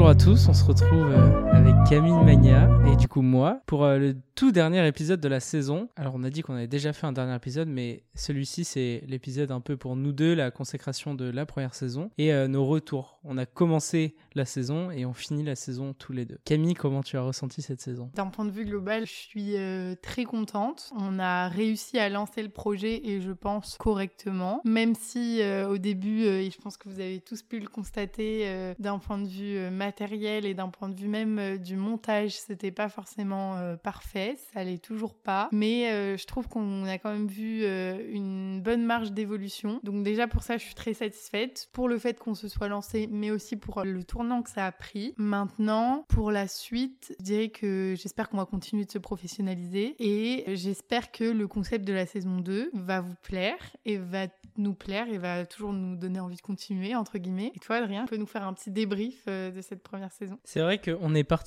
[0.00, 3.84] Bonjour à tous, on se retrouve euh, avec Camille Mania et du coup moi pour
[3.84, 5.90] euh, le tout dernier épisode de la saison.
[5.96, 9.50] Alors on a dit qu'on avait déjà fait un dernier épisode mais celui-ci c'est l'épisode
[9.50, 13.18] un peu pour nous deux, la consécration de la première saison et euh, nos retours.
[13.24, 16.38] On a commencé la saison et on finit la saison tous les deux.
[16.46, 18.10] Camille, comment tu as ressenti cette saison?
[18.14, 19.56] D'un point de vue global, je suis
[20.00, 20.90] très contente.
[20.96, 26.22] On a réussi à lancer le projet et je pense correctement, même si au début,
[26.22, 30.46] et je pense que vous avez tous pu le constater d'un point de vue matériel
[30.46, 34.60] et d'un point de vue même euh, du montage, c'était pas forcément euh, parfait, ça
[34.60, 35.48] allait toujours pas.
[35.52, 39.80] Mais euh, je trouve qu'on a quand même vu une bonne marge d'évolution.
[39.82, 41.68] Donc déjà pour ça, je suis très satisfaite.
[41.72, 44.72] Pour le fait qu'on se soit lancé, mais aussi pour le tournant que ça a
[44.72, 45.14] pris.
[45.16, 50.56] Maintenant, pour la suite, je dirais que j'espère qu'on va continuer de se professionnaliser et
[50.56, 54.26] j'espère que le concept de la saison 2 va vous plaire et va
[54.56, 57.52] nous plaire et va toujours nous donner envie de continuer, entre guillemets.
[57.54, 60.38] Et toi, Adrien, tu peux nous faire un petit débrief de cette première saison?
[60.44, 61.39] C'est vrai qu'on est parti,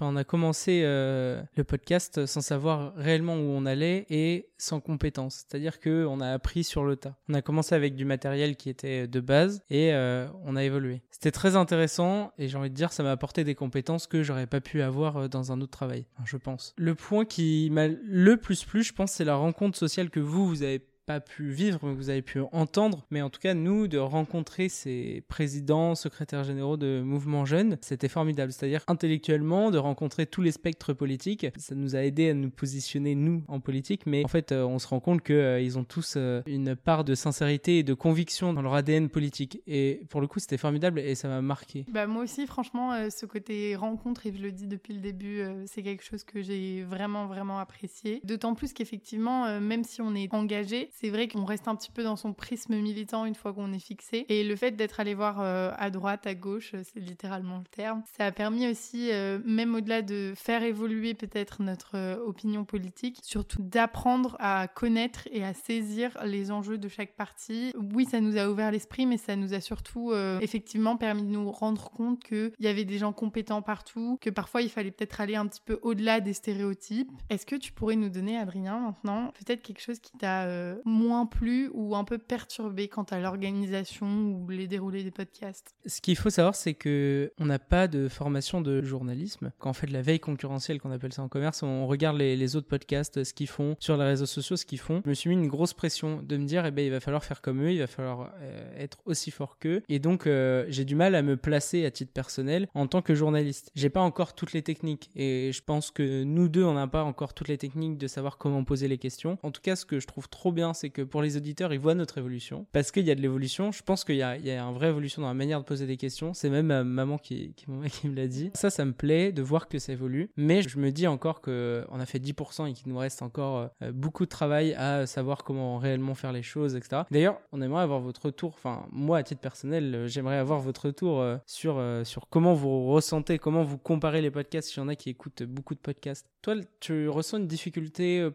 [0.00, 5.44] on a commencé euh, le podcast sans savoir réellement où on allait et sans compétences.
[5.46, 7.16] C'est-à-dire qu'on a appris sur le tas.
[7.28, 11.02] On a commencé avec du matériel qui était de base et euh, on a évolué.
[11.10, 14.46] C'était très intéressant et j'ai envie de dire, ça m'a apporté des compétences que j'aurais
[14.46, 16.74] pas pu avoir euh, dans un autre travail, je pense.
[16.76, 20.46] Le point qui m'a le plus plu, je pense, c'est la rencontre sociale que vous,
[20.46, 20.82] vous avez
[21.18, 25.24] pu vivre, que vous avez pu entendre, mais en tout cas, nous, de rencontrer ces
[25.26, 28.52] présidents, secrétaires généraux de mouvements jeunes, c'était formidable.
[28.52, 33.14] C'est-à-dire intellectuellement, de rencontrer tous les spectres politiques, ça nous a aidé à nous positionner,
[33.14, 36.14] nous, en politique, mais en fait, euh, on se rend compte qu'ils euh, ont tous
[36.16, 39.62] euh, une part de sincérité et de conviction dans leur ADN politique.
[39.66, 41.86] Et pour le coup, c'était formidable et ça m'a marqué.
[41.90, 45.82] Bah, moi aussi, franchement, ce côté rencontre, et je le dis depuis le début, c'est
[45.82, 48.20] quelque chose que j'ai vraiment, vraiment apprécié.
[48.24, 52.02] D'autant plus qu'effectivement, même si on est engagé, c'est vrai qu'on reste un petit peu
[52.02, 54.26] dans son prisme militant une fois qu'on est fixé.
[54.28, 57.64] Et le fait d'être allé voir euh, à droite, à gauche, euh, c'est littéralement le
[57.64, 63.18] terme, ça a permis aussi, euh, même au-delà de faire évoluer peut-être notre opinion politique,
[63.22, 67.72] surtout d'apprendre à connaître et à saisir les enjeux de chaque parti.
[67.94, 71.50] Oui, ça nous a ouvert l'esprit, mais ça nous a surtout effectivement permis de nous
[71.50, 75.36] rendre compte qu'il y avait des gens compétents partout, que parfois il fallait peut-être aller
[75.36, 77.10] un petit peu au-delà des stéréotypes.
[77.30, 80.46] Est-ce que tu pourrais nous donner, Adrien, maintenant, peut-être quelque chose qui t'a
[80.90, 86.00] moins plu ou un peu perturbé quant à l'organisation ou les déroulés des podcasts Ce
[86.00, 89.52] qu'il faut savoir, c'est que on n'a pas de formation de journalisme.
[89.58, 92.56] Quand on fait de la veille concurrentielle, qu'on appelle ça en commerce, on regarde les,
[92.56, 95.02] autres podcasts, ce qu'ils font sur les réseaux sociaux, ce qu'ils font.
[95.04, 97.24] Je me suis mis une grosse pression de me dire, eh ben, il va falloir
[97.24, 99.82] faire comme eux, il va falloir euh, être aussi fort qu'eux.
[99.88, 103.14] Et donc, euh, j'ai du mal à me placer à titre personnel en tant que
[103.14, 103.70] journaliste.
[103.74, 107.04] J'ai pas encore toutes les techniques et je pense que nous deux, on n'a pas
[107.04, 109.38] encore toutes les techniques de savoir comment poser les questions.
[109.42, 111.78] En tout cas, ce que je trouve trop bien, c'est que pour les auditeurs, ils
[111.78, 112.66] voient notre évolution.
[112.72, 113.70] Parce qu'il y a de l'évolution.
[113.70, 116.32] Je pense qu'il y, a, une vraie évolution dans la manière de poser des questions.
[116.32, 118.50] C'est même ma maman qui, me l'a dit.
[118.54, 120.30] Ça, ça me plaît de voir que ça évolue.
[120.36, 123.92] Mais je me dis encore qu'on a fait 10% et qu'il nous reste encore euh,
[123.92, 127.02] beaucoup de travail à savoir comment réellement faire les choses, etc.
[127.10, 128.54] D'ailleurs, on aimerait avoir votre retour.
[128.54, 132.86] Enfin, moi, à titre personnel, euh, j'aimerais avoir votre retour euh, sur, sur comment vous
[132.86, 134.70] ressentez, comment vous comparez les podcasts.
[134.70, 136.26] S'il y en a qui écoutent beaucoup de podcasts.
[136.40, 138.30] Toi, tu ressens une difficulté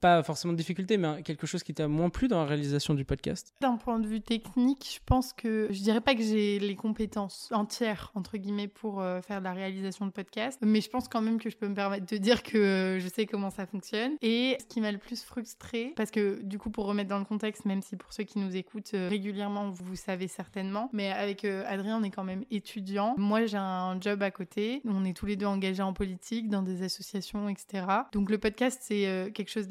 [0.00, 3.04] pas forcément de difficulté, mais quelque chose qui t'a moins plu dans la réalisation du
[3.04, 3.54] podcast?
[3.60, 7.48] D'un point de vue technique, je pense que je dirais pas que j'ai les compétences
[7.52, 11.20] entières, entre guillemets, pour euh, faire de la réalisation de podcast, mais je pense quand
[11.20, 14.12] même que je peux me permettre de dire que euh, je sais comment ça fonctionne.
[14.22, 17.24] Et ce qui m'a le plus frustré, parce que du coup, pour remettre dans le
[17.24, 21.44] contexte, même si pour ceux qui nous écoutent euh, régulièrement, vous, savez certainement, mais avec
[21.44, 23.14] Adrien, on est quand même étudiant.
[23.18, 24.80] Moi, j'ai un job à côté.
[24.86, 27.84] On est tous les deux engagés en politique, dans des associations, etc.
[28.12, 29.66] Donc le podcast, c'est quelque chose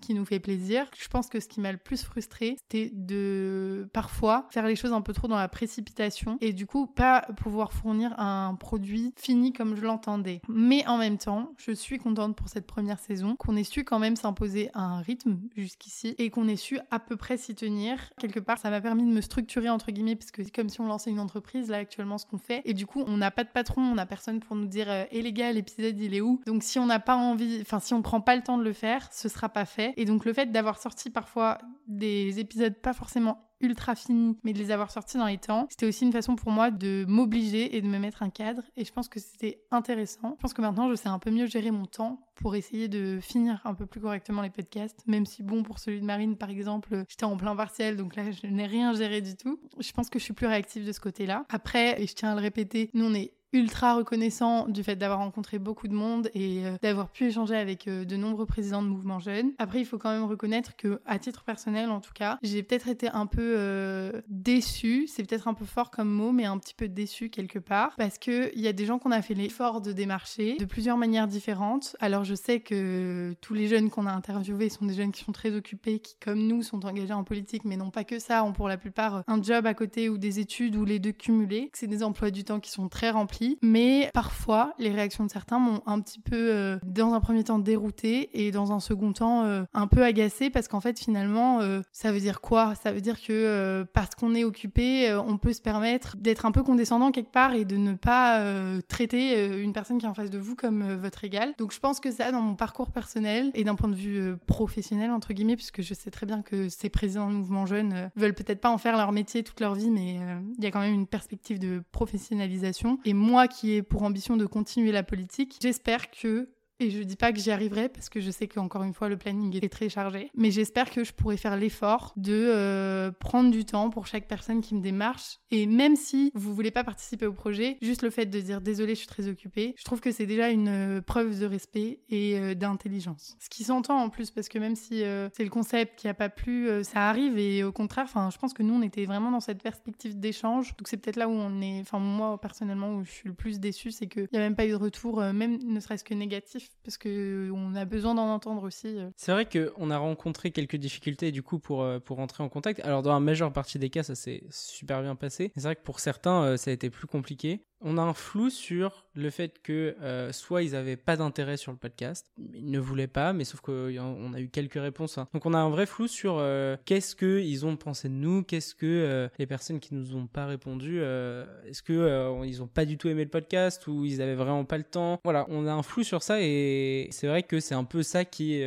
[0.00, 0.86] qui nous fait plaisir.
[0.98, 4.92] Je pense que ce qui m'a le plus frustré, c'était de parfois faire les choses
[4.92, 9.52] un peu trop dans la précipitation et du coup pas pouvoir fournir un produit fini
[9.52, 10.40] comme je l'entendais.
[10.48, 13.98] Mais en même temps, je suis contente pour cette première saison, qu'on ait su quand
[13.98, 17.98] même s'imposer un rythme jusqu'ici et qu'on ait su à peu près s'y tenir.
[18.18, 20.80] Quelque part, ça m'a permis de me structurer entre guillemets parce que c'est comme si
[20.80, 23.44] on lançait une entreprise là actuellement ce qu'on fait et du coup on n'a pas
[23.44, 26.40] de patron, on n'a personne pour nous dire hé les gars l'épisode il est où?
[26.46, 28.72] Donc si on n'a pas envie, enfin si on prend pas le temps de le
[28.72, 29.94] faire, ce sera fait.
[29.96, 34.58] Et donc le fait d'avoir sorti parfois des épisodes pas forcément ultra finis, mais de
[34.58, 37.80] les avoir sortis dans les temps, c'était aussi une façon pour moi de m'obliger et
[37.80, 38.62] de me mettre un cadre.
[38.76, 40.34] Et je pense que c'était intéressant.
[40.36, 43.18] Je pense que maintenant, je sais un peu mieux gérer mon temps pour essayer de
[43.20, 46.50] finir un peu plus correctement les podcasts, même si bon, pour celui de Marine, par
[46.50, 49.58] exemple, j'étais en plein partiel, donc là, je n'ai rien géré du tout.
[49.78, 51.46] Je pense que je suis plus réactive de ce côté-là.
[51.48, 55.20] Après, et je tiens à le répéter, nous, on est ultra reconnaissant du fait d'avoir
[55.20, 58.88] rencontré beaucoup de monde et euh, d'avoir pu échanger avec euh, de nombreux présidents de
[58.88, 59.52] mouvements jeunes.
[59.58, 62.88] Après, il faut quand même reconnaître que, à titre personnel en tout cas, j'ai peut-être
[62.88, 65.06] été un peu euh, déçue.
[65.06, 68.18] C'est peut-être un peu fort comme mot, mais un petit peu déçue quelque part parce
[68.18, 71.28] que il y a des gens qu'on a fait l'effort de démarcher de plusieurs manières
[71.28, 71.96] différentes.
[72.00, 75.32] Alors, je sais que tous les jeunes qu'on a interviewés sont des jeunes qui sont
[75.32, 78.52] très occupés, qui comme nous sont engagés en politique, mais non pas que ça, ont
[78.52, 81.70] pour la plupart un job à côté ou des études ou les deux cumulés.
[81.72, 85.58] C'est des emplois du temps qui sont très remplis mais parfois les réactions de certains
[85.58, 89.44] m'ont un petit peu, euh, dans un premier temps, dérouté et dans un second temps,
[89.44, 92.74] euh, un peu agacé parce qu'en fait, finalement, euh, ça veut dire quoi?
[92.74, 96.62] Ça veut dire que parce qu'on est occupé, on peut se permettre d'être un peu
[96.62, 98.42] condescendant quelque part et de ne pas
[98.88, 101.54] traiter une personne qui est en face de vous comme votre égal.
[101.58, 105.10] Donc je pense que ça, dans mon parcours personnel et d'un point de vue professionnel,
[105.10, 108.60] entre guillemets, puisque je sais très bien que ces présidents de mouvement jeunes veulent peut-être
[108.60, 110.18] pas en faire leur métier toute leur vie, mais
[110.58, 112.98] il y a quand même une perspective de professionnalisation.
[113.04, 117.02] Et moi, moi qui ai pour ambition de continuer la politique, j'espère que et je
[117.02, 119.68] dis pas que j'y arriverai parce que je sais qu'encore une fois le planning est
[119.68, 124.06] très chargé, mais j'espère que je pourrai faire l'effort de euh, prendre du temps pour
[124.06, 125.38] chaque personne qui me démarche.
[125.50, 128.94] Et même si vous voulez pas participer au projet, juste le fait de dire désolé,
[128.94, 132.38] je suis très occupée, je trouve que c'est déjà une euh, preuve de respect et
[132.38, 133.36] euh, d'intelligence.
[133.40, 135.02] Ce qui s'entend en plus parce que même si
[135.32, 138.52] c'est le concept qui a pas plu, ça arrive et au contraire, enfin, je pense
[138.52, 140.76] que nous on était vraiment dans cette perspective d'échange.
[140.76, 143.60] Donc c'est peut-être là où on est, enfin moi personnellement où je suis le plus
[143.60, 146.65] déçue, c'est qu'il n'y a même pas eu de retour, même ne serait-ce que négatif
[146.84, 148.98] parce que on a besoin d'en entendre aussi.
[148.98, 149.10] Euh.
[149.16, 152.80] C'est vrai qu'on a rencontré quelques difficultés du coup pour, euh, pour rentrer en contact.
[152.80, 155.52] Alors dans la majeure partie des cas, ça s'est super bien passé.
[155.56, 158.50] C'est vrai que pour certains, euh, ça a été plus compliqué on a un flou
[158.50, 162.78] sur le fait que euh, soit ils n'avaient pas d'intérêt sur le podcast, ils ne
[162.78, 165.18] voulaient pas, mais sauf qu'on a eu quelques réponses.
[165.18, 165.28] Hein.
[165.32, 168.74] Donc on a un vrai flou sur euh, qu'est-ce qu'ils ont pensé de nous, qu'est-ce
[168.74, 172.98] que euh, les personnes qui nous ont pas répondu, est-ce que ils ont pas du
[172.98, 175.20] tout aimé le podcast ou ils avaient vraiment pas le temps?
[175.24, 178.24] Voilà, on a un flou sur ça et c'est vrai que c'est un peu ça
[178.24, 178.60] qui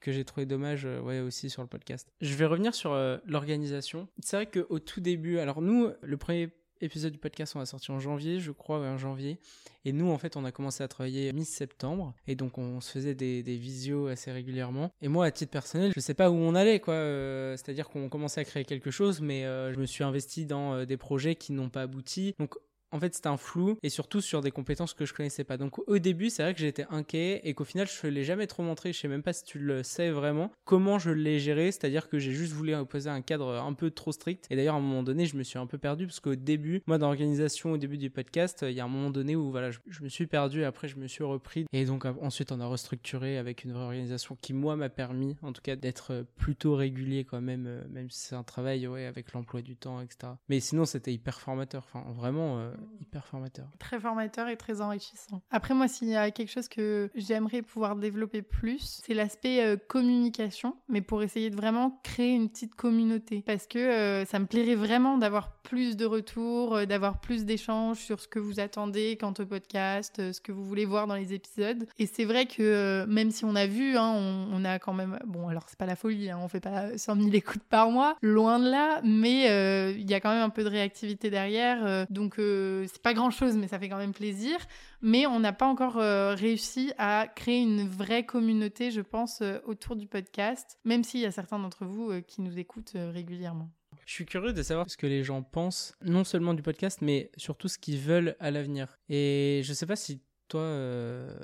[0.00, 2.08] que j'ai trouvé dommage aussi sur le podcast.
[2.20, 2.94] Je vais revenir sur
[3.26, 4.08] l'organisation.
[4.20, 6.50] C'est vrai qu'au tout début, alors nous le premier
[6.82, 9.38] épisode du podcast, on a sorti en janvier, je crois, en janvier.
[9.84, 12.14] Et nous, en fait, on a commencé à travailler mi-septembre.
[12.26, 14.92] Et donc, on se faisait des, visios assez régulièrement.
[15.00, 16.94] Et moi, à titre personnel, je sais pas où on allait, quoi.
[16.94, 20.74] Euh, c'est-à-dire qu'on commençait à créer quelque chose, mais euh, je me suis investi dans
[20.74, 22.34] euh, des projets qui n'ont pas abouti.
[22.38, 22.54] Donc,
[22.92, 25.56] en fait, c'était un flou et surtout sur des compétences que je connaissais pas.
[25.56, 28.62] Donc, au début, c'est vrai que j'étais inquiet et qu'au final, je l'ai jamais trop
[28.62, 28.92] montré.
[28.92, 31.72] Je sais même pas si tu le sais vraiment comment je l'ai géré.
[31.72, 34.46] C'est-à-dire que j'ai juste voulu imposer un cadre un peu trop strict.
[34.50, 36.82] Et d'ailleurs, à un moment donné, je me suis un peu perdu parce qu'au début,
[36.86, 39.70] moi, dans l'organisation, au début du podcast, il y a un moment donné où voilà,
[39.70, 40.60] je, me suis perdu.
[40.60, 41.64] Et après, je me suis repris.
[41.72, 45.52] Et donc, ensuite, on a restructuré avec une vraie organisation qui, moi, m'a permis, en
[45.52, 49.32] tout cas, d'être plutôt régulier quand même, euh, même si c'est un travail, ouais, avec
[49.32, 50.34] l'emploi du temps, etc.
[50.48, 51.84] Mais sinon, c'était hyper formateur.
[51.86, 53.66] Enfin, vraiment, euh, hyper formateur.
[53.78, 55.42] Très formateur et très enrichissant.
[55.50, 59.76] Après, moi, s'il y a quelque chose que j'aimerais pouvoir développer plus, c'est l'aspect euh,
[59.88, 63.42] communication, mais pour essayer de vraiment créer une petite communauté.
[63.46, 67.98] Parce que euh, ça me plairait vraiment d'avoir plus de retours, euh, d'avoir plus d'échanges
[67.98, 71.34] sur ce que vous attendez quant au podcast, ce que vous voulez voir dans les
[71.34, 71.86] épisodes.
[71.98, 74.12] Et c'est vrai que même si on a vu, hein,
[74.52, 75.18] on, a quand même...
[75.26, 78.16] Bon, alors c'est pas la folie, hein, on fait pas 100 000 écoutes par mois,
[78.22, 82.06] loin de là, mais il y a quand même un peu de réactivité derrière.
[82.10, 82.38] donc
[82.86, 84.58] c'est pas grand chose, mais ça fait quand même plaisir.
[85.00, 89.58] Mais on n'a pas encore euh, réussi à créer une vraie communauté, je pense, euh,
[89.64, 93.70] autour du podcast, même s'il y a certains d'entre vous euh, qui nous écoutent régulièrement.
[94.06, 97.30] Je suis curieux de savoir ce que les gens pensent, non seulement du podcast, mais
[97.36, 98.98] surtout ce qu'ils veulent à l'avenir.
[99.08, 100.68] Et je sais pas si toi,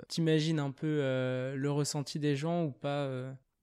[0.09, 0.99] t'imagines un peu
[1.55, 3.09] le ressenti des gens ou pas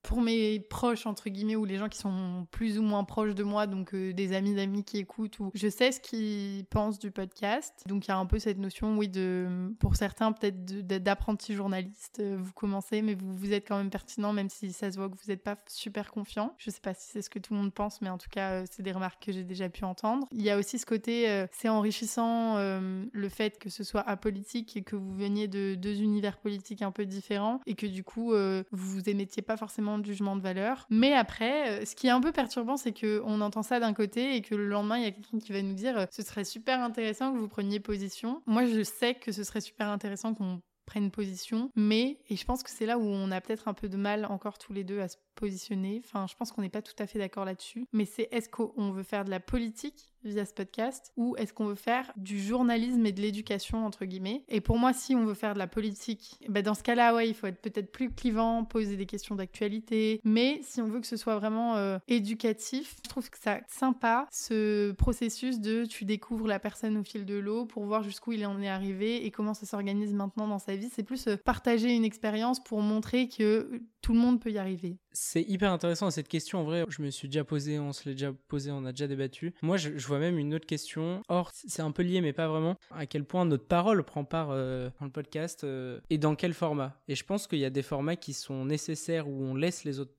[0.06, 3.44] pour mes proches entre guillemets ou les gens qui sont plus ou moins proches de
[3.44, 7.12] moi donc euh, des amis d'amis qui écoutent ou je sais ce qu'ils pensent du
[7.12, 7.84] podcast.
[7.88, 12.20] Donc il y a un peu cette notion oui de pour certains peut-être d'apprenti journaliste
[12.20, 15.16] euh, vous commencez mais vous êtes quand même pertinent même si ça se voit que
[15.16, 16.54] vous n'êtes pas super confiant.
[16.60, 18.52] Je sais pas si c'est ce que tout le monde pense mais en tout cas
[18.52, 20.28] euh, c'est des remarques que j'ai déjà pu entendre.
[20.32, 24.84] Il y a aussi ce côté c'est enrichissant le fait que ce soit apolitique et
[24.84, 28.90] que vous veniez de deux univers politiques un peu différents et que du coup vous
[28.92, 30.86] vous émettiez pas forcément de jugement de valeur.
[30.90, 34.36] Mais après, euh, ce qui est un peu perturbant, c'est qu'on entend ça d'un côté
[34.36, 36.44] et que le lendemain, il y a quelqu'un qui va nous dire euh, ce serait
[36.44, 38.42] super intéressant que vous preniez position.
[38.46, 42.62] Moi, je sais que ce serait super intéressant qu'on prenne position, mais, et je pense
[42.62, 45.00] que c'est là où on a peut-être un peu de mal encore tous les deux
[45.00, 46.02] à se positionner.
[46.04, 47.86] Enfin, je pense qu'on n'est pas tout à fait d'accord là-dessus.
[47.94, 51.66] Mais c'est est-ce qu'on veut faire de la politique via ce podcast ou est-ce qu'on
[51.66, 54.44] veut faire du journalisme et de l'éducation entre guillemets?
[54.48, 57.30] Et pour moi, si on veut faire de la politique, ben dans ce cas-là, ouais,
[57.30, 60.20] il faut être peut-être plus clivant, poser des questions d'actualité.
[60.24, 64.28] Mais si on veut que ce soit vraiment euh, éducatif, je trouve que ça sympa
[64.32, 68.46] ce processus de tu découvres la personne au fil de l'eau pour voir jusqu'où il
[68.46, 70.90] en est arrivé et comment ça s'organise maintenant dans sa vie.
[70.92, 74.98] C'est plus euh, partager une expérience pour montrer que tout le monde peut y arriver.
[75.18, 76.60] C'est hyper intéressant cette question.
[76.60, 79.08] En vrai, je me suis déjà posé, on se l'est déjà posé, on a déjà
[79.08, 79.54] débattu.
[79.62, 81.22] Moi, je, vois même une autre question.
[81.30, 82.76] Or, c'est un peu lié, mais pas vraiment.
[82.92, 86.54] À quel point notre parole prend part euh, dans le podcast euh, et dans quel
[86.54, 87.02] format?
[87.08, 90.02] Et je pense qu'il y a des formats qui sont nécessaires où on laisse les
[90.02, 90.14] autres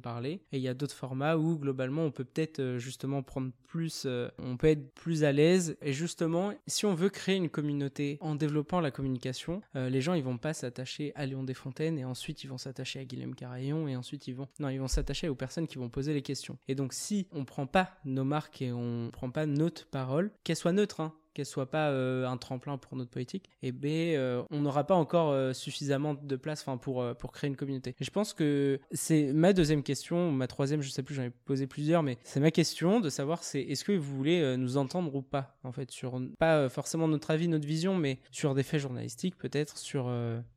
[0.00, 0.40] parler.
[0.52, 4.04] Et il y a d'autres formats où globalement on peut peut-être euh, justement prendre plus,
[4.06, 5.76] euh, on peut être plus à l'aise.
[5.82, 10.14] Et justement, si on veut créer une communauté en développant la communication, euh, les gens
[10.14, 13.88] ils vont pas s'attacher à Léon Desfontaines et ensuite ils vont s'attacher à Guillaume Carayon
[13.88, 16.58] et ensuite ils vont, non, ils vont s'attacher aux personnes qui vont poser les questions.
[16.68, 20.56] Et donc si on prend pas nos marques et on prend pas notre parole, qu'elle
[20.56, 24.42] soit neutre, hein, qu'elle soit pas euh, un tremplin pour notre politique, et B, euh,
[24.50, 27.94] on n'aura pas encore euh, suffisamment de place pour, pour créer une communauté.
[28.00, 31.66] Je pense que c'est ma deuxième question, ma troisième, je sais plus, j'en ai posé
[31.66, 35.20] plusieurs, mais c'est ma question de savoir c'est est-ce que vous voulez nous entendre ou
[35.20, 39.36] pas, en fait, sur pas forcément notre avis, notre vision, mais sur des faits journalistiques,
[39.36, 40.10] peut-être, sur,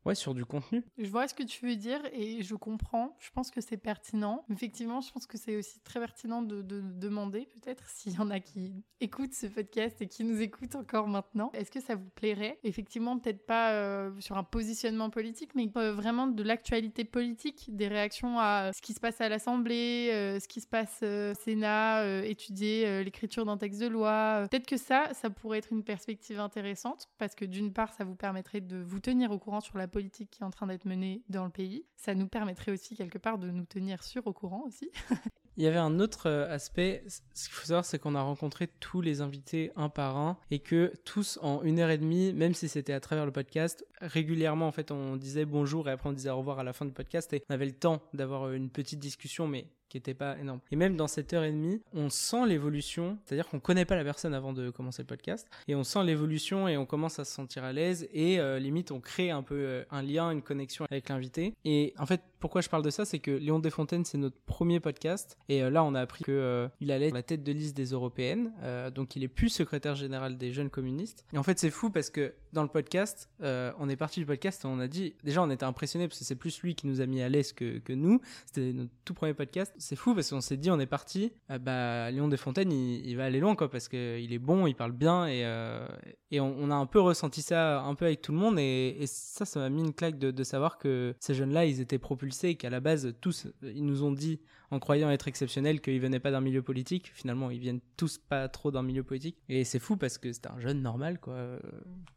[0.06, 0.84] ouais, sur du contenu.
[0.98, 3.18] Je vois ce que tu veux dire et je comprends.
[3.20, 4.46] Je pense que c'est pertinent.
[4.50, 8.30] Effectivement, je pense que c'est aussi très pertinent de, de demander, peut-être, s'il y en
[8.30, 11.52] a qui écoutent ce podcast et qui nous écoutent encore maintenant.
[11.54, 15.94] Est-ce que ça vous plairait Effectivement, peut-être pas euh, sur un positionnement politique, mais euh,
[15.94, 20.48] vraiment de l'actualité politique, des réactions à ce qui se passe à l'Assemblée, euh, ce
[20.48, 24.48] qui se passe au Sénat, étudier l'écriture d'un texte de loi.
[24.50, 28.16] Peut-être que ça, ça pourrait être une perspective intéressante, parce que d'une part, ça vous
[28.16, 31.24] permettrait de vous tenir au courant sur la politique qui est en train d'être menée
[31.30, 31.86] dans le pays.
[31.96, 34.90] Ça nous permettrait aussi quelque part de nous tenir sur au courant aussi.
[35.60, 38.70] Il y avait un autre euh, aspect, ce qu'il faut savoir, c'est qu'on a rencontré
[38.80, 42.54] tous les invités un par un et que tous en une heure et demie, même
[42.54, 46.14] si c'était à travers le podcast, régulièrement en fait on disait bonjour et après on
[46.14, 48.54] disait au revoir à la fin du podcast et on avait le temps d'avoir euh,
[48.54, 50.60] une petite discussion, mais qui n'était pas énorme.
[50.70, 54.04] Et même dans cette heure et demie, on sent l'évolution, c'est-à-dire qu'on connaît pas la
[54.04, 57.34] personne avant de commencer le podcast, et on sent l'évolution et on commence à se
[57.34, 60.86] sentir à l'aise, et euh, limite on crée un peu euh, un lien, une connexion
[60.92, 61.56] avec l'invité.
[61.66, 64.80] Et en fait, pourquoi je parle de ça, c'est que Léon Desfontaines, c'est notre premier
[64.80, 68.54] podcast, et là on a appris que il allait la tête de liste des européennes,
[68.94, 71.26] donc il est plus secrétaire général des jeunes communistes.
[71.34, 74.66] Et en fait, c'est fou parce que dans le podcast, on est parti du podcast,
[74.66, 77.06] on a dit, déjà on était impressionné parce que c'est plus lui qui nous a
[77.06, 79.74] mis à l'aise que, nous, c'était notre tout premier podcast.
[79.78, 83.26] C'est fou parce qu'on s'est dit, on est parti, euh, bah, Léon Desfontaines, il, va
[83.26, 85.88] aller loin, quoi, parce qu'il est bon, il parle bien, et, euh,
[86.32, 89.46] et on, a un peu ressenti ça un peu avec tout le monde, et, ça,
[89.46, 92.56] ça m'a mis une claque de, de savoir que ces jeunes-là, ils étaient propulsés, et
[92.56, 94.40] qu'à la base, tous, ils nous ont dit,
[94.72, 97.12] en croyant être exceptionnels qu'ils venaient pas d'un milieu politique.
[97.14, 99.38] Finalement, ils viennent tous pas trop d'un milieu politique.
[99.50, 101.60] Et c'est fou parce que c'est un jeune normal, quoi, euh,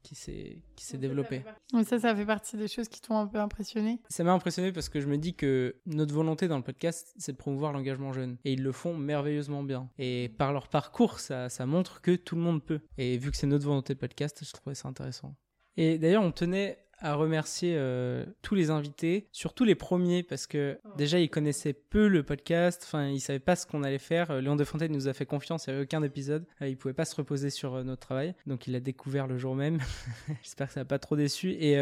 [0.03, 1.43] qui s'est, qui s'est développé.
[1.73, 4.01] Ça, ça, ça fait partie des choses qui t'ont un peu impressionné?
[4.09, 7.33] Ça m'a impressionné parce que je me dis que notre volonté dans le podcast, c'est
[7.33, 8.37] de promouvoir l'engagement jeune.
[8.45, 9.89] Et ils le font merveilleusement bien.
[9.99, 12.81] Et par leur parcours, ça, ça montre que tout le monde peut.
[12.99, 15.35] Et vu que c'est notre volonté de podcast, je trouvais ça intéressant.
[15.77, 20.79] Et d'ailleurs, on tenait à remercier euh, tous les invités, surtout les premiers, parce que
[20.97, 24.31] déjà ils connaissaient peu le podcast, enfin ils savaient pas ce qu'on allait faire.
[24.31, 26.95] Euh, Léon Defontaine nous a fait confiance, il n'y avait aucun épisode, euh, il pouvait
[26.95, 29.79] pas se reposer sur notre travail, donc il a découvert le jour même.
[30.43, 31.51] J'espère que ça n'a pas trop déçu.
[31.53, 31.79] Et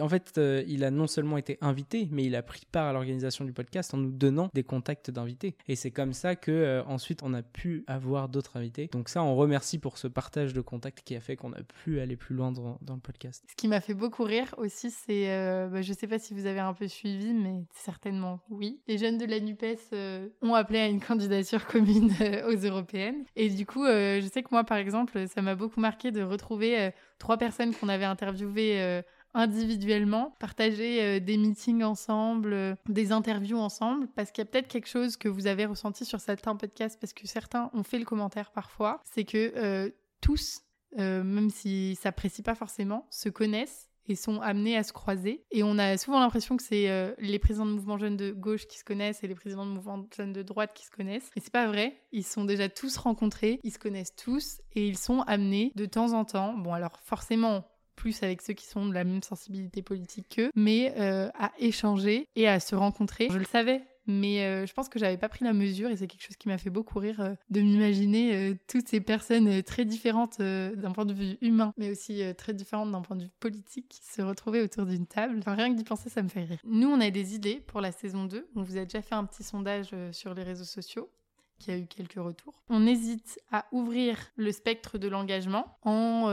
[0.00, 3.44] en fait, il a non seulement été invité, mais il a pris part à l'organisation
[3.44, 5.56] du podcast en nous donnant des contacts d'invités.
[5.68, 8.88] Et c'est comme ça que ensuite on a pu avoir d'autres invités.
[8.92, 12.00] Donc ça, on remercie pour ce partage de contacts qui a fait qu'on a pu
[12.00, 13.44] aller plus loin dans, dans le podcast.
[13.48, 14.23] Ce qui m'a fait beaucoup
[14.58, 18.40] aussi, c'est, euh, bah, je sais pas si vous avez un peu suivi, mais certainement
[18.50, 18.80] oui.
[18.88, 23.24] Les jeunes de la NUPES euh, ont appelé à une candidature commune euh, aux européennes.
[23.36, 26.90] Et du coup, je sais que moi, par exemple, ça m'a beaucoup marqué de retrouver
[27.18, 29.02] trois personnes qu'on avait interviewées
[29.34, 35.16] individuellement, partager des meetings ensemble, des interviews ensemble, parce qu'il y a peut-être quelque chose
[35.16, 39.00] que vous avez ressenti sur certains podcasts, parce que certains ont fait le commentaire parfois,
[39.04, 40.62] c'est que tous,
[40.96, 45.44] même s'ils s'apprécient pas forcément, se connaissent et sont amenés à se croiser.
[45.50, 48.66] Et on a souvent l'impression que c'est euh, les présidents de mouvements jeunes de gauche
[48.66, 51.30] qui se connaissent et les présidents de mouvements jeunes de droite qui se connaissent.
[51.36, 51.96] Mais c'est pas vrai.
[52.12, 56.12] Ils sont déjà tous rencontrés, ils se connaissent tous et ils sont amenés de temps
[56.12, 57.64] en temps, bon alors forcément
[57.96, 62.28] plus avec ceux qui sont de la même sensibilité politique qu'eux, mais euh, à échanger
[62.34, 63.28] et à se rencontrer.
[63.30, 66.06] Je le savais mais euh, je pense que j'avais pas pris la mesure et c'est
[66.06, 69.84] quelque chose qui m'a fait beaucoup rire euh, de m'imaginer euh, toutes ces personnes très
[69.84, 74.00] différentes d'un point de vue humain, mais aussi très différentes d'un point de vue politique
[74.02, 75.36] se retrouver autour d'une table.
[75.38, 76.58] Enfin, rien que d'y penser, ça me fait rire.
[76.64, 78.48] Nous, on a des idées pour la saison 2.
[78.56, 81.10] On vous a déjà fait un petit sondage sur les réseaux sociaux
[81.58, 82.62] qui a eu quelques retours.
[82.68, 86.28] On hésite à ouvrir le spectre de l'engagement en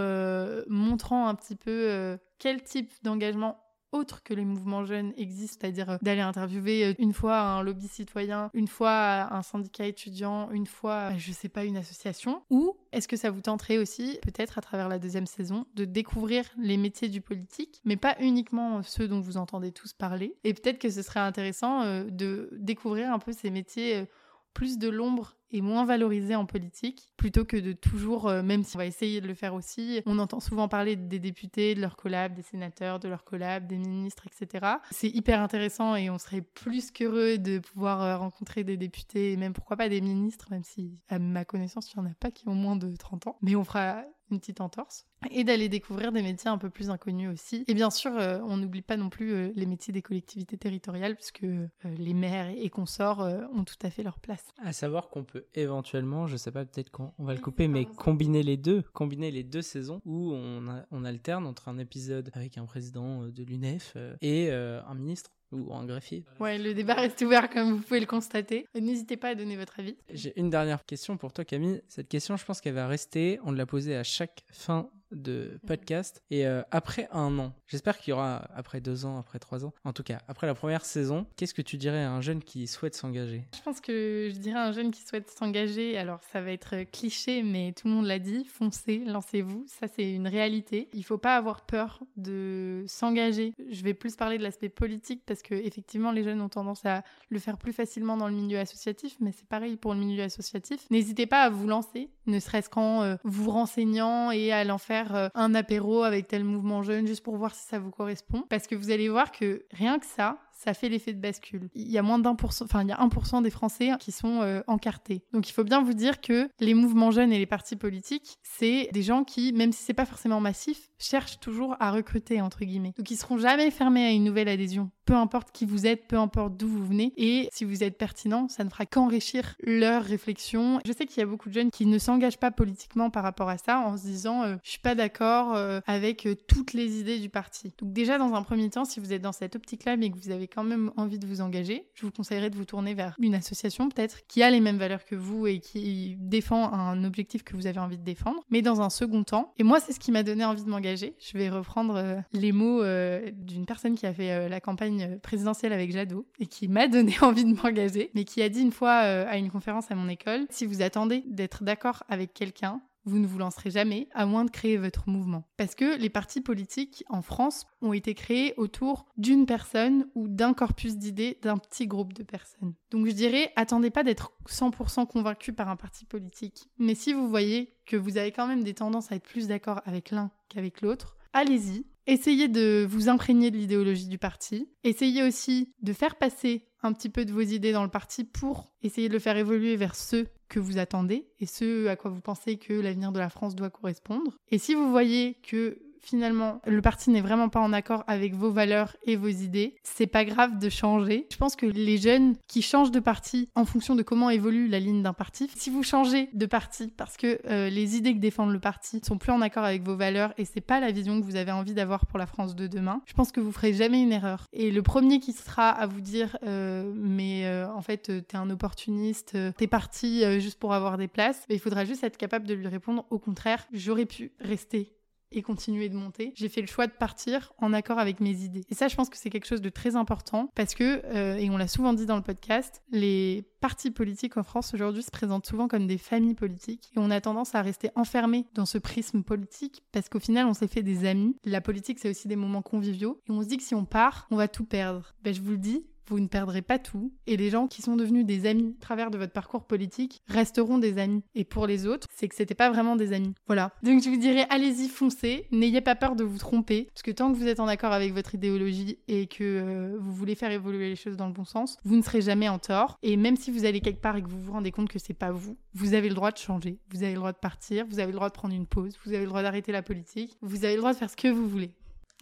[0.67, 3.57] montrant un petit peu quel type d'engagement
[3.91, 7.87] autre que les mouvements jeunes existent, c'est-à-dire euh, d'aller interviewer euh, une fois un lobby
[7.87, 12.43] citoyen, une fois un syndicat étudiant, une fois, je sais pas, une association.
[12.49, 16.45] Ou est-ce que ça vous tenterait aussi, peut-être à travers la deuxième saison, de découvrir
[16.57, 20.35] les métiers du politique, mais pas uniquement ceux dont vous entendez tous parler.
[20.43, 24.05] Et peut-être que ce serait intéressant euh, de découvrir un peu ces métiers
[24.53, 28.75] plus de l'ombre et moins valorisé en politique, plutôt que de toujours, euh, même si
[28.75, 31.95] on va essayer de le faire aussi, on entend souvent parler des députés, de leurs
[31.95, 34.75] collabs, des sénateurs, de leurs collabs, des ministres, etc.
[34.91, 39.37] C'est hyper intéressant et on serait plus qu'heureux de pouvoir euh, rencontrer des députés et
[39.37, 42.31] même pourquoi pas des ministres, même si à ma connaissance, il n'y en a pas
[42.31, 43.37] qui ont moins de 30 ans.
[43.41, 47.29] Mais on fera une petite entorse, et d'aller découvrir des métiers un peu plus inconnus
[47.29, 47.65] aussi.
[47.67, 51.43] Et bien sûr, euh, on n'oublie pas non plus les métiers des collectivités territoriales, puisque
[51.43, 54.45] euh, les maires et consorts ont tout à fait leur place.
[54.63, 58.43] À savoir qu'on peut éventuellement, je sais pas, peut-être qu'on va le couper, mais combiner
[58.43, 62.65] les deux, combiner les deux saisons où on, on alterne entre un épisode avec un
[62.65, 66.23] président de l'UNEF et un ministre ou un greffier.
[66.39, 68.67] Ouais, le débat reste ouvert comme vous pouvez le constater.
[68.73, 69.97] N'hésitez pas à donner votre avis.
[70.13, 71.81] J'ai une dernière question pour toi Camille.
[71.87, 73.39] Cette question, je pense qu'elle va rester.
[73.43, 76.21] On l'a posée à chaque fin de podcast.
[76.29, 79.73] Et euh, après un an, j'espère qu'il y aura après deux ans, après trois ans,
[79.83, 82.67] en tout cas après la première saison, qu'est-ce que tu dirais à un jeune qui
[82.67, 83.43] souhaite s'engager?
[83.55, 86.83] Je pense que je dirais à un jeune qui souhaite s'engager, alors ça va être
[86.91, 90.89] cliché, mais tout le monde l'a dit, foncez, lancez-vous, ça c'est une réalité.
[90.93, 93.53] Il faut pas avoir peur de s'engager.
[93.69, 97.03] Je vais plus parler de l'aspect politique parce que effectivement les jeunes ont tendance à
[97.29, 100.89] le faire plus facilement dans le milieu associatif, mais c'est pareil pour le milieu associatif.
[100.89, 105.00] N'hésitez pas à vous lancer, ne serait-ce qu'en euh, vous renseignant et à l'en faire
[105.15, 108.43] euh, un apéro avec tel mouvement jeune juste pour voir si ça vous correspond.
[108.49, 111.69] Parce que vous allez voir que rien que ça, ça fait l'effet de bascule.
[111.73, 114.11] Il y a moins d'un pour cent, enfin il y a 1% des Français qui
[114.11, 115.23] sont euh, encartés.
[115.33, 118.89] Donc il faut bien vous dire que les mouvements jeunes et les partis politiques, c'est
[118.93, 122.93] des gens qui, même si c'est pas forcément massif, cherchent toujours à recruter entre guillemets.
[122.95, 126.17] Donc ils seront jamais fermés à une nouvelle adhésion, peu importe qui vous êtes, peu
[126.17, 127.11] importe d'où vous venez.
[127.17, 130.79] Et si vous êtes pertinent, ça ne fera qu'enrichir leur réflexion.
[130.85, 133.49] Je sais qu'il y a beaucoup de jeunes qui ne s'engagent pas politiquement par rapport
[133.49, 137.19] à ça, en se disant euh, je suis pas d'accord euh, avec toutes les idées
[137.19, 137.73] du parti.
[137.79, 140.29] Donc déjà dans un premier temps, si vous êtes dans cette optique-là, mais que vous
[140.29, 143.35] avez quand même envie de vous engager, je vous conseillerais de vous tourner vers une
[143.35, 147.55] association peut-être qui a les mêmes valeurs que vous et qui défend un objectif que
[147.55, 148.41] vous avez envie de défendre.
[148.49, 151.15] Mais dans un second temps, et moi c'est ce qui m'a donné envie de m'engager,
[151.19, 155.19] je vais reprendre euh, les mots euh, d'une personne qui a fait euh, la campagne
[155.19, 158.71] présidentielle avec Jadot et qui m'a donné envie de m'engager, mais qui a dit une
[158.71, 163.19] fois à une conférence à mon école, si vous attendez d'être d'accord avec quelqu'un, vous
[163.19, 165.43] ne vous lancerez jamais à moins de créer votre mouvement.
[165.57, 170.53] Parce que les partis politiques en France ont été créés autour d'une personne ou d'un
[170.53, 172.73] corpus d'idées d'un petit groupe de personnes.
[172.91, 176.69] Donc je dirais, attendez pas d'être 100% convaincu par un parti politique.
[176.77, 179.81] Mais si vous voyez que vous avez quand même des tendances à être plus d'accord
[179.85, 181.85] avec l'un qu'avec l'autre, allez-y.
[182.07, 184.69] Essayez de vous imprégner de l'idéologie du parti.
[184.83, 188.71] Essayez aussi de faire passer un petit peu de vos idées dans le parti pour
[188.81, 192.21] essayer de le faire évoluer vers ceux que vous attendez et ce à quoi vous
[192.21, 194.37] pensez que l'avenir de la France doit correspondre.
[194.49, 198.51] Et si vous voyez que finalement le parti n'est vraiment pas en accord avec vos
[198.51, 201.27] valeurs et vos idées, c'est pas grave de changer.
[201.31, 204.79] Je pense que les jeunes qui changent de parti en fonction de comment évolue la
[204.79, 208.51] ligne d'un parti, si vous changez de parti parce que euh, les idées que défendent
[208.51, 211.25] le parti sont plus en accord avec vos valeurs et c'est pas la vision que
[211.25, 214.01] vous avez envie d'avoir pour la France de demain, je pense que vous ferez jamais
[214.01, 214.45] une erreur.
[214.53, 218.49] Et le premier qui sera à vous dire euh, mais euh, en fait t'es un
[218.49, 222.67] opportuniste, t'es parti juste pour avoir des places, il faudra juste être capable de lui
[222.67, 224.91] répondre au contraire, j'aurais pu rester
[225.31, 226.33] et continuer de monter.
[226.35, 228.63] J'ai fait le choix de partir en accord avec mes idées.
[228.69, 231.49] Et ça, je pense que c'est quelque chose de très important parce que, euh, et
[231.49, 235.45] on l'a souvent dit dans le podcast, les partis politiques en France aujourd'hui se présentent
[235.45, 239.23] souvent comme des familles politiques et on a tendance à rester enfermé dans ce prisme
[239.23, 241.35] politique parce qu'au final, on s'est fait des amis.
[241.45, 244.27] La politique, c'est aussi des moments conviviaux et on se dit que si on part,
[244.31, 245.13] on va tout perdre.
[245.23, 247.95] Ben, je vous le dis, vous ne perdrez pas tout et les gens qui sont
[247.95, 251.23] devenus des amis à travers de votre parcours politique resteront des amis.
[251.35, 253.33] Et pour les autres, c'est que c'était pas vraiment des amis.
[253.47, 253.71] Voilà.
[253.83, 257.31] Donc je vous dirais allez-y, foncez, n'ayez pas peur de vous tromper parce que tant
[257.31, 260.89] que vous êtes en accord avec votre idéologie et que euh, vous voulez faire évoluer
[260.89, 263.51] les choses dans le bon sens, vous ne serez jamais en tort et même si
[263.51, 265.93] vous allez quelque part et que vous vous rendez compte que c'est pas vous, vous
[265.93, 268.29] avez le droit de changer, vous avez le droit de partir, vous avez le droit
[268.29, 270.93] de prendre une pause, vous avez le droit d'arrêter la politique, vous avez le droit
[270.93, 271.71] de faire ce que vous voulez.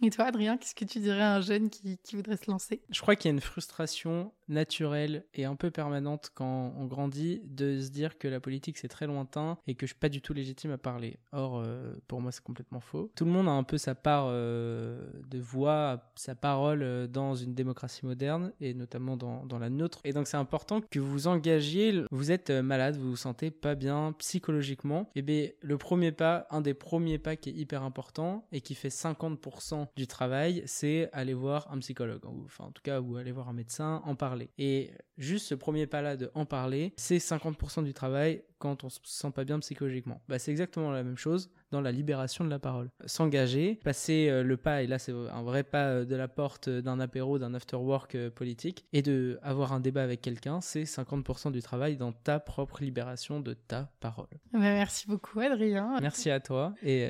[0.02, 2.82] Et toi, Adrien, qu'est-ce que tu dirais à un jeune qui, voudrait se lancer?
[2.90, 7.42] Je crois qu'il y a une frustration naturelle et un peu permanente quand on grandit
[7.46, 10.20] de se dire que la politique c'est très lointain et que je suis pas du
[10.20, 11.18] tout légitime à parler.
[11.32, 13.10] Or, euh, pour moi, c'est complètement faux.
[13.14, 17.34] Tout le monde a un peu sa part euh, de voix, sa parole euh, dans
[17.34, 20.00] une démocratie moderne et notamment dans, la nôtre.
[20.04, 22.04] Et donc, c'est important que vous vous engagiez.
[22.10, 25.02] Vous êtes malade, vous vous sentez pas bien psychologiquement.
[25.14, 28.62] Et eh bien, le premier pas, un des premiers pas qui est hyper important et
[28.62, 32.22] qui fait 50% du travail, c'est aller voir un psychologue.
[32.44, 34.39] Enfin, en tout cas, ou aller voir un médecin, en parler.
[34.58, 39.00] Et juste ce premier pas-là de en parler, c'est 50% du travail quand on se
[39.02, 40.20] sent pas bien psychologiquement.
[40.28, 42.90] Bah, c'est exactement la même chose dans la libération de la parole.
[43.06, 46.68] S'engager, passer euh, le pas, et là c'est un vrai pas euh, de la porte
[46.68, 51.52] d'un apéro, d'un after-work euh, politique, et de avoir un débat avec quelqu'un, c'est 50%
[51.52, 54.28] du travail dans ta propre libération de ta parole.
[54.52, 55.98] Bah, merci beaucoup Adrien.
[56.00, 57.04] Merci à toi, et,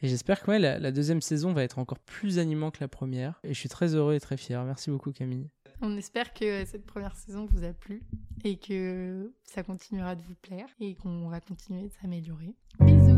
[0.00, 3.40] et j'espère que la, la deuxième saison va être encore plus animant que la première,
[3.44, 4.62] et je suis très heureux et très fier.
[4.64, 5.50] Merci beaucoup Camille.
[5.82, 8.02] On espère que cette première saison vous a plu
[8.44, 12.54] et que ça continuera de vous plaire et qu'on va continuer de s'améliorer.
[12.80, 13.14] Bisous